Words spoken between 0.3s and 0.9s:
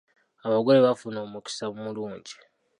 Abagole